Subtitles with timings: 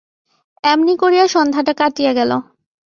[0.63, 2.31] এমনি করিয়া সন্ধ্যাটা কাটিয়া গেল।